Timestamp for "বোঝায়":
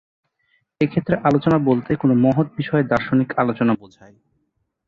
3.73-4.15